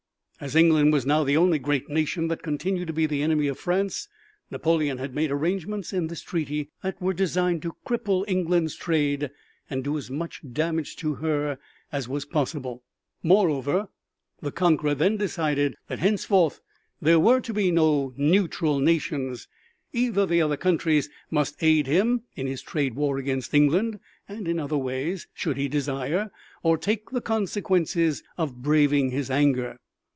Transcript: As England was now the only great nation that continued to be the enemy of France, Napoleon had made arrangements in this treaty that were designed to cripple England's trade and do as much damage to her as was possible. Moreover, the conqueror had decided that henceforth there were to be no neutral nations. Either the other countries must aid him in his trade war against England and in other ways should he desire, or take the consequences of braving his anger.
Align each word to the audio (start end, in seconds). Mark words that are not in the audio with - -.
As 0.43 0.55
England 0.55 0.91
was 0.91 1.05
now 1.05 1.23
the 1.23 1.37
only 1.37 1.59
great 1.59 1.87
nation 1.87 2.27
that 2.29 2.41
continued 2.41 2.87
to 2.87 2.93
be 2.93 3.05
the 3.05 3.21
enemy 3.21 3.47
of 3.47 3.59
France, 3.59 4.07
Napoleon 4.49 4.97
had 4.97 5.13
made 5.13 5.29
arrangements 5.29 5.93
in 5.93 6.07
this 6.07 6.23
treaty 6.23 6.71
that 6.81 6.99
were 6.99 7.13
designed 7.13 7.61
to 7.61 7.75
cripple 7.87 8.25
England's 8.27 8.75
trade 8.75 9.29
and 9.69 9.83
do 9.83 9.95
as 9.99 10.09
much 10.09 10.41
damage 10.51 10.95
to 10.95 11.13
her 11.21 11.59
as 11.91 12.09
was 12.09 12.25
possible. 12.25 12.81
Moreover, 13.21 13.89
the 14.41 14.51
conqueror 14.51 14.95
had 14.95 15.19
decided 15.19 15.75
that 15.89 15.99
henceforth 15.99 16.59
there 16.99 17.19
were 17.19 17.39
to 17.39 17.53
be 17.53 17.69
no 17.69 18.11
neutral 18.17 18.79
nations. 18.79 19.47
Either 19.93 20.25
the 20.25 20.41
other 20.41 20.57
countries 20.57 21.07
must 21.29 21.55
aid 21.61 21.85
him 21.85 22.23
in 22.35 22.47
his 22.47 22.63
trade 22.63 22.95
war 22.95 23.19
against 23.19 23.53
England 23.53 23.99
and 24.27 24.47
in 24.47 24.57
other 24.59 24.75
ways 24.79 25.27
should 25.35 25.55
he 25.57 25.67
desire, 25.67 26.31
or 26.63 26.79
take 26.79 27.11
the 27.11 27.21
consequences 27.21 28.23
of 28.39 28.63
braving 28.63 29.11
his 29.11 29.29
anger. 29.29 29.77